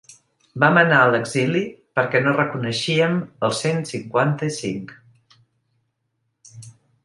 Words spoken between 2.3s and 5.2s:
reconeixíem el cent cinquanta-cinc.